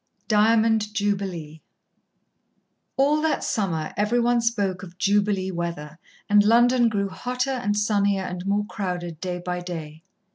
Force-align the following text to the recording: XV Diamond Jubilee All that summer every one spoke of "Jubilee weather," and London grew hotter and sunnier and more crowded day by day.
XV 0.23 0.27
Diamond 0.29 0.93
Jubilee 0.95 1.61
All 2.97 3.21
that 3.21 3.43
summer 3.43 3.93
every 3.95 4.19
one 4.19 4.41
spoke 4.41 4.81
of 4.81 4.97
"Jubilee 4.97 5.51
weather," 5.51 5.99
and 6.27 6.43
London 6.43 6.89
grew 6.89 7.07
hotter 7.09 7.51
and 7.51 7.77
sunnier 7.77 8.23
and 8.23 8.43
more 8.47 8.65
crowded 8.65 9.19
day 9.21 9.37
by 9.37 9.59
day. 9.59 10.01